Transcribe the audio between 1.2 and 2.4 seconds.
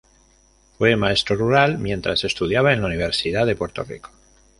rural mientras